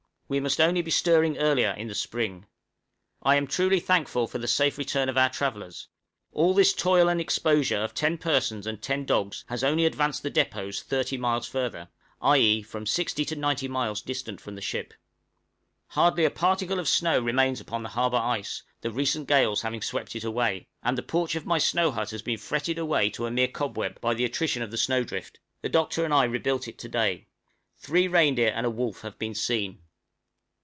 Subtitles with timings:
[0.33, 2.45] We must only be stirring earlier in the spring.
[3.21, 5.89] I am truly thankful for the safe return of our travellers,
[6.31, 10.31] all this toil and exposure of ten persons and ten dogs has only advanced the
[10.31, 11.89] depôts 30 miles further
[12.21, 14.85] i.e., from 60 to 90 miles distant from the ship.
[14.91, 19.27] {EFFECT OF GALES.} Hardly a particle of snow remains upon the harbor ice, the recent
[19.27, 22.77] gales having swept it away; and the porch of my snow hut has been fretted
[22.77, 26.13] away to a mere cobweb by the attrition of the snow drift: the doctor and
[26.13, 27.27] I rebuilt it to day.
[27.75, 29.81] Three reindeer and a wolf have been seen.